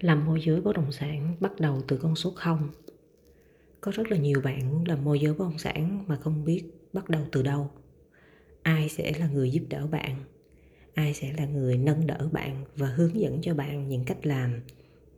Làm 0.00 0.26
môi 0.26 0.40
giới 0.40 0.60
bất 0.60 0.76
động 0.76 0.92
sản 0.92 1.36
bắt 1.40 1.60
đầu 1.60 1.82
từ 1.88 1.96
con 1.96 2.16
số 2.16 2.30
0. 2.30 2.70
Có 3.80 3.92
rất 3.92 4.10
là 4.10 4.16
nhiều 4.16 4.40
bạn 4.40 4.70
muốn 4.70 4.84
làm 4.86 5.04
môi 5.04 5.20
giới 5.20 5.34
bất 5.34 5.44
động 5.44 5.58
sản 5.58 6.04
mà 6.06 6.16
không 6.16 6.44
biết 6.44 6.62
bắt 6.92 7.08
đầu 7.08 7.22
từ 7.32 7.42
đâu. 7.42 7.70
Ai 8.62 8.88
sẽ 8.88 9.12
là 9.18 9.28
người 9.28 9.50
giúp 9.50 9.62
đỡ 9.68 9.86
bạn? 9.86 10.16
Ai 10.94 11.14
sẽ 11.14 11.32
là 11.32 11.46
người 11.46 11.78
nâng 11.78 12.06
đỡ 12.06 12.28
bạn 12.32 12.64
và 12.76 12.86
hướng 12.86 13.20
dẫn 13.20 13.38
cho 13.42 13.54
bạn 13.54 13.88
những 13.88 14.04
cách 14.04 14.26
làm, 14.26 14.60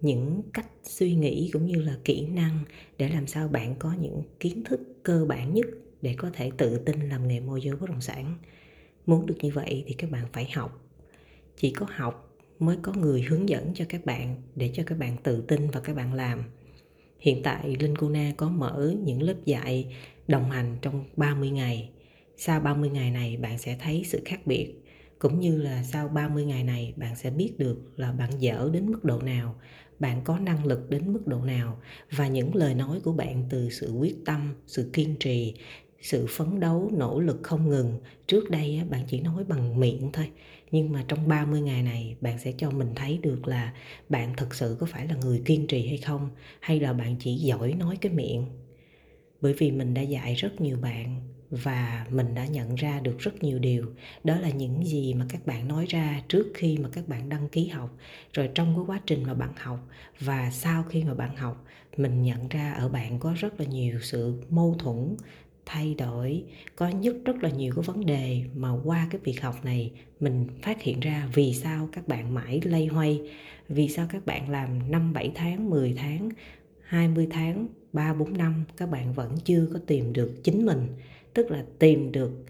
những 0.00 0.42
cách 0.52 0.66
suy 0.82 1.14
nghĩ 1.14 1.50
cũng 1.52 1.66
như 1.66 1.82
là 1.82 1.96
kỹ 2.04 2.26
năng 2.26 2.64
để 2.98 3.08
làm 3.08 3.26
sao 3.26 3.48
bạn 3.48 3.74
có 3.78 3.94
những 4.00 4.22
kiến 4.40 4.64
thức 4.64 4.80
cơ 5.02 5.24
bản 5.28 5.54
nhất 5.54 5.66
để 6.02 6.14
có 6.18 6.30
thể 6.32 6.50
tự 6.56 6.78
tin 6.78 7.08
làm 7.08 7.28
nghề 7.28 7.40
môi 7.40 7.60
giới 7.62 7.76
bất 7.76 7.90
động 7.90 8.00
sản. 8.00 8.38
Muốn 9.06 9.26
được 9.26 9.36
như 9.40 9.50
vậy 9.54 9.84
thì 9.86 9.94
các 9.94 10.10
bạn 10.10 10.26
phải 10.32 10.50
học. 10.54 10.90
Chỉ 11.56 11.70
có 11.70 11.86
học 11.90 12.29
mới 12.60 12.76
có 12.82 12.92
người 12.92 13.22
hướng 13.22 13.48
dẫn 13.48 13.72
cho 13.74 13.84
các 13.88 14.06
bạn 14.06 14.42
để 14.54 14.70
cho 14.74 14.82
các 14.86 14.98
bạn 14.98 15.16
tự 15.22 15.44
tin 15.48 15.70
và 15.70 15.80
các 15.80 15.96
bạn 15.96 16.14
làm. 16.14 16.42
Hiện 17.18 17.42
tại 17.42 17.76
Linh 17.80 17.96
Cuna 17.96 18.32
có 18.36 18.48
mở 18.48 18.94
những 19.02 19.22
lớp 19.22 19.44
dạy 19.44 19.96
đồng 20.28 20.50
hành 20.50 20.76
trong 20.82 21.04
30 21.16 21.50
ngày. 21.50 21.90
Sau 22.36 22.60
30 22.60 22.90
ngày 22.90 23.10
này 23.10 23.36
bạn 23.36 23.58
sẽ 23.58 23.76
thấy 23.80 24.02
sự 24.06 24.22
khác 24.24 24.46
biệt 24.46 24.74
cũng 25.20 25.40
như 25.40 25.56
là 25.56 25.82
sau 25.82 26.08
30 26.08 26.44
ngày 26.44 26.64
này 26.64 26.94
bạn 26.96 27.16
sẽ 27.16 27.30
biết 27.30 27.58
được 27.58 27.78
là 27.96 28.12
bạn 28.12 28.30
dở 28.38 28.70
đến 28.72 28.86
mức 28.86 29.04
độ 29.04 29.20
nào, 29.20 29.60
bạn 29.98 30.24
có 30.24 30.38
năng 30.38 30.66
lực 30.66 30.90
đến 30.90 31.12
mức 31.12 31.26
độ 31.26 31.44
nào 31.44 31.80
và 32.10 32.28
những 32.28 32.54
lời 32.54 32.74
nói 32.74 33.00
của 33.04 33.12
bạn 33.12 33.44
từ 33.50 33.70
sự 33.70 33.92
quyết 33.92 34.16
tâm, 34.26 34.54
sự 34.66 34.90
kiên 34.92 35.16
trì, 35.20 35.54
sự 36.00 36.26
phấn 36.28 36.60
đấu, 36.60 36.90
nỗ 36.92 37.20
lực 37.20 37.40
không 37.42 37.68
ngừng. 37.68 38.00
Trước 38.26 38.50
đây 38.50 38.82
bạn 38.90 39.04
chỉ 39.08 39.20
nói 39.20 39.44
bằng 39.44 39.80
miệng 39.80 40.10
thôi 40.12 40.30
nhưng 40.70 40.92
mà 40.92 41.04
trong 41.08 41.28
30 41.28 41.60
ngày 41.60 41.82
này 41.82 42.16
bạn 42.20 42.38
sẽ 42.38 42.52
cho 42.52 42.70
mình 42.70 42.92
thấy 42.96 43.18
được 43.22 43.48
là 43.48 43.74
bạn 44.08 44.34
thực 44.36 44.54
sự 44.54 44.76
có 44.80 44.86
phải 44.86 45.06
là 45.08 45.14
người 45.14 45.42
kiên 45.44 45.66
trì 45.66 45.86
hay 45.86 45.98
không 45.98 46.30
hay 46.60 46.80
là 46.80 46.92
bạn 46.92 47.16
chỉ 47.20 47.34
giỏi 47.34 47.74
nói 47.74 47.96
cái 48.00 48.12
miệng. 48.12 48.46
Bởi 49.40 49.52
vì 49.52 49.70
mình 49.70 49.94
đã 49.94 50.02
dạy 50.02 50.34
rất 50.34 50.60
nhiều 50.60 50.76
bạn 50.76 51.20
và 51.50 52.06
mình 52.10 52.34
đã 52.34 52.46
nhận 52.46 52.74
ra 52.74 53.00
được 53.00 53.18
rất 53.18 53.42
nhiều 53.42 53.58
điều. 53.58 53.86
Đó 54.24 54.36
là 54.40 54.50
những 54.50 54.84
gì 54.86 55.14
mà 55.14 55.26
các 55.28 55.46
bạn 55.46 55.68
nói 55.68 55.86
ra 55.88 56.22
trước 56.28 56.46
khi 56.54 56.78
mà 56.78 56.88
các 56.92 57.08
bạn 57.08 57.28
đăng 57.28 57.48
ký 57.48 57.68
học. 57.68 57.96
Rồi 58.32 58.50
trong 58.54 58.74
cái 58.76 58.84
quá 58.86 59.00
trình 59.06 59.22
mà 59.26 59.34
bạn 59.34 59.52
học 59.56 59.88
và 60.20 60.50
sau 60.50 60.82
khi 60.82 61.04
mà 61.04 61.14
bạn 61.14 61.36
học 61.36 61.64
mình 61.96 62.22
nhận 62.22 62.48
ra 62.48 62.72
ở 62.72 62.88
bạn 62.88 63.18
có 63.18 63.34
rất 63.38 63.60
là 63.60 63.66
nhiều 63.66 63.98
sự 64.02 64.42
mâu 64.50 64.76
thuẫn 64.78 65.16
thay 65.72 65.94
đổi, 65.94 66.44
có 66.76 66.88
nhất 66.88 67.16
rất 67.24 67.42
là 67.42 67.50
nhiều 67.50 67.72
cái 67.76 67.82
vấn 67.82 68.06
đề 68.06 68.42
mà 68.54 68.70
qua 68.84 69.08
cái 69.10 69.20
việc 69.24 69.42
học 69.42 69.64
này 69.64 69.92
mình 70.20 70.46
phát 70.62 70.82
hiện 70.82 71.00
ra 71.00 71.28
vì 71.34 71.54
sao 71.54 71.88
các 71.92 72.08
bạn 72.08 72.34
mãi 72.34 72.60
lây 72.64 72.86
hoay, 72.86 73.30
vì 73.68 73.88
sao 73.88 74.06
các 74.10 74.26
bạn 74.26 74.50
làm 74.50 74.90
5 74.90 75.12
7 75.12 75.32
tháng 75.34 75.70
10 75.70 75.94
tháng 75.96 76.28
20 76.82 77.26
tháng 77.30 77.66
3 77.92 78.14
4 78.14 78.38
năm, 78.38 78.64
các 78.76 78.90
bạn 78.90 79.12
vẫn 79.12 79.36
chưa 79.44 79.68
có 79.72 79.78
tìm 79.86 80.12
được 80.12 80.44
chính 80.44 80.66
mình. 80.66 80.86
Tức 81.34 81.50
là 81.50 81.64
tìm 81.78 82.12
được 82.12 82.44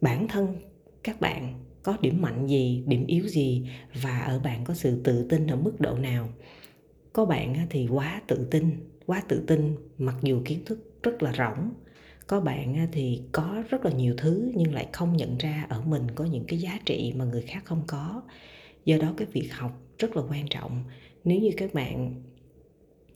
bản 0.00 0.28
thân 0.28 0.56
các 1.02 1.20
bạn, 1.20 1.54
có 1.82 1.96
điểm 2.00 2.22
mạnh 2.22 2.46
gì, 2.46 2.82
điểm 2.86 3.06
yếu 3.06 3.28
gì, 3.28 3.68
và 4.02 4.18
ở 4.18 4.38
bạn 4.38 4.64
có 4.64 4.74
sự 4.74 5.00
tự 5.04 5.26
tin 5.28 5.46
ở 5.46 5.56
mức 5.56 5.80
độ 5.80 5.98
nào. 5.98 6.28
Có 7.12 7.24
bạn 7.24 7.66
thì 7.70 7.88
quá 7.90 8.22
tự 8.26 8.48
tin, 8.50 8.70
quá 9.06 9.22
tự 9.28 9.44
tin, 9.46 9.74
mặc 9.98 10.16
dù 10.22 10.42
kiến 10.44 10.64
thức 10.66 11.02
rất 11.02 11.22
là 11.22 11.32
rỗng 11.32 11.70
có 12.28 12.40
bạn 12.40 12.88
thì 12.92 13.22
có 13.32 13.62
rất 13.68 13.84
là 13.84 13.90
nhiều 13.90 14.14
thứ 14.16 14.52
nhưng 14.54 14.74
lại 14.74 14.88
không 14.92 15.16
nhận 15.16 15.38
ra 15.38 15.66
ở 15.68 15.82
mình 15.82 16.10
có 16.14 16.24
những 16.24 16.44
cái 16.44 16.58
giá 16.58 16.78
trị 16.84 17.12
mà 17.16 17.24
người 17.24 17.42
khác 17.42 17.62
không 17.64 17.82
có. 17.86 18.22
Do 18.84 18.96
đó 18.96 19.14
cái 19.16 19.28
việc 19.32 19.48
học 19.52 19.80
rất 19.98 20.16
là 20.16 20.22
quan 20.30 20.48
trọng. 20.48 20.84
Nếu 21.24 21.40
như 21.40 21.50
các 21.56 21.74
bạn 21.74 22.22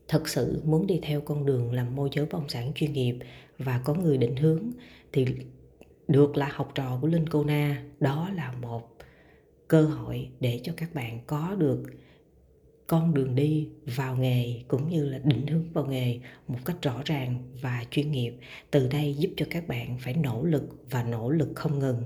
thật 0.08 0.28
sự 0.28 0.62
muốn 0.64 0.86
đi 0.86 1.00
theo 1.02 1.20
con 1.20 1.46
đường 1.46 1.72
làm 1.72 1.96
môi 1.96 2.08
giới 2.12 2.24
bất 2.24 2.32
động 2.32 2.48
sản 2.48 2.72
chuyên 2.74 2.92
nghiệp 2.92 3.16
và 3.58 3.80
có 3.84 3.94
người 3.94 4.18
định 4.18 4.36
hướng, 4.36 4.70
thì 5.12 5.26
được 6.08 6.36
là 6.36 6.48
học 6.52 6.72
trò 6.74 6.98
của 7.00 7.08
Linh 7.08 7.28
Cô 7.28 7.44
Na. 7.44 7.84
Đó 8.00 8.30
là 8.34 8.52
một 8.52 8.96
cơ 9.68 9.82
hội 9.82 10.28
để 10.40 10.60
cho 10.62 10.72
các 10.76 10.94
bạn 10.94 11.20
có 11.26 11.54
được 11.58 11.82
con 12.92 13.14
đường 13.14 13.34
đi 13.34 13.68
vào 13.96 14.16
nghề 14.16 14.62
cũng 14.68 14.88
như 14.88 15.04
là 15.04 15.18
định 15.18 15.46
hướng 15.46 15.72
vào 15.72 15.86
nghề 15.86 16.18
một 16.48 16.58
cách 16.64 16.76
rõ 16.82 17.02
ràng 17.04 17.38
và 17.62 17.84
chuyên 17.90 18.12
nghiệp. 18.12 18.34
Từ 18.70 18.88
đây 18.88 19.14
giúp 19.14 19.30
cho 19.36 19.46
các 19.50 19.68
bạn 19.68 19.98
phải 19.98 20.14
nỗ 20.14 20.44
lực 20.44 20.62
và 20.90 21.02
nỗ 21.02 21.30
lực 21.30 21.48
không 21.54 21.78
ngừng. 21.78 22.02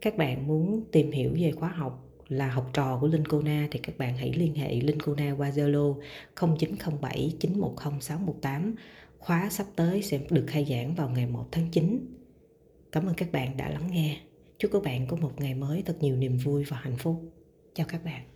Các 0.00 0.16
bạn 0.16 0.46
muốn 0.46 0.84
tìm 0.92 1.10
hiểu 1.10 1.36
về 1.40 1.52
khóa 1.52 1.68
học 1.68 2.08
là 2.28 2.50
học 2.50 2.70
trò 2.72 2.98
của 3.00 3.06
Linh 3.06 3.26
Cô 3.26 3.42
Na 3.42 3.68
thì 3.70 3.78
các 3.78 3.98
bạn 3.98 4.16
hãy 4.16 4.32
liên 4.32 4.54
hệ 4.54 4.80
Linh 4.80 5.02
Cô 5.02 5.14
Na 5.14 5.34
qua 5.38 5.50
Zalo 5.50 6.00
0907 6.36 7.32
910 7.40 8.00
618 8.00 8.74
khóa 9.18 9.50
sắp 9.50 9.66
tới 9.76 10.02
sẽ 10.02 10.20
được 10.30 10.44
khai 10.46 10.64
giảng 10.64 10.94
vào 10.94 11.08
ngày 11.08 11.26
1 11.26 11.48
tháng 11.52 11.70
9 11.70 12.06
cảm 12.92 13.06
ơn 13.06 13.14
các 13.14 13.32
bạn 13.32 13.56
đã 13.56 13.70
lắng 13.70 13.88
nghe. 13.90 14.20
Chúc 14.58 14.72
các 14.72 14.82
bạn 14.82 15.06
có 15.06 15.16
một 15.16 15.40
ngày 15.40 15.54
mới 15.54 15.82
thật 15.82 15.96
nhiều 16.00 16.16
niềm 16.16 16.36
vui 16.36 16.64
và 16.64 16.76
hạnh 16.76 16.96
phúc. 16.96 17.32
Chào 17.74 17.86
các 17.90 18.04
bạn. 18.04 18.33